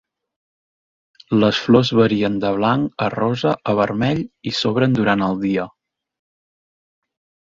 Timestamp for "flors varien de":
1.65-2.53